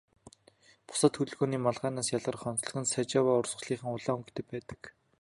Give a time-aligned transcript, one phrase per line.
[0.91, 4.81] Бусад хөлгөний малгайнаас ялгарах онцлог нь Сажава урсгалынх улаан өнгөтэй байдаг.